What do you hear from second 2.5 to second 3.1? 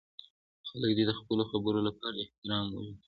وویني.